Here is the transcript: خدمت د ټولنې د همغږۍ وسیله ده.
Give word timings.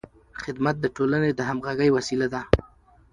خدمت 0.43 0.75
د 0.81 0.85
ټولنې 0.95 1.31
د 1.33 1.39
همغږۍ 1.49 1.89
وسیله 1.97 2.27
ده. 2.33 2.41